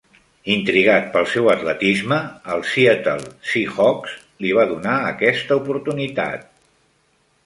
Intrigat 0.51 1.09
pel 1.15 1.27
seu 1.33 1.49
atletisme, 1.53 2.17
el 2.55 2.65
Seattle 2.69 3.29
Seahawks 3.49 4.15
li 4.47 4.55
va 4.61 4.65
donar 4.71 4.95
aquesta 5.11 5.59
oportunitat. 5.61 6.49